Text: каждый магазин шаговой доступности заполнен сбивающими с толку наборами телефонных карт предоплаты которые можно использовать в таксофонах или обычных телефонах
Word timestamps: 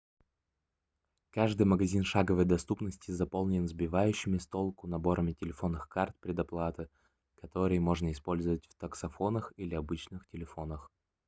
каждый 1.29 1.67
магазин 1.67 2.03
шаговой 2.03 2.45
доступности 2.45 3.11
заполнен 3.11 3.67
сбивающими 3.67 4.39
с 4.39 4.47
толку 4.47 4.87
наборами 4.87 5.33
телефонных 5.33 5.87
карт 5.89 6.17
предоплаты 6.19 6.89
которые 7.35 7.79
можно 7.79 8.11
использовать 8.11 8.65
в 8.65 8.73
таксофонах 8.77 9.53
или 9.57 9.75
обычных 9.75 10.25
телефонах 10.29 10.89